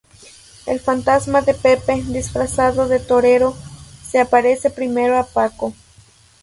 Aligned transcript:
El 0.65 0.79
fantasma 0.79 1.43
de 1.43 1.53
Pepe, 1.53 2.01
disfrazado 2.07 2.87
de 2.87 2.99
torero, 2.99 3.55
se 4.03 4.19
aparece 4.19 4.71
primero 4.71 5.19
a 5.19 5.23
Paco. 5.27 5.75